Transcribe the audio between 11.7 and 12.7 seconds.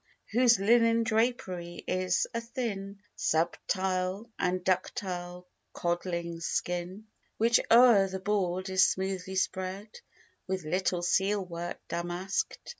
damasked.